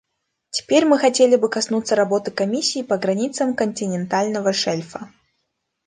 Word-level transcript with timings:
Теперь 0.49 0.85
мы 0.85 0.97
хотели 0.97 1.35
бы 1.35 1.47
коснуться 1.47 1.93
работы 1.95 2.31
Комиссии 2.31 2.81
по 2.81 2.97
границам 2.97 3.53
континентального 3.55 4.51
шельфа. 4.51 5.11